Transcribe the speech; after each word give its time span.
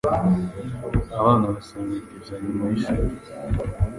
Abana 1.19 1.45
basangiye 1.53 2.01
pizza 2.07 2.33
nyuma 2.43 2.63
yishuri. 2.71 3.13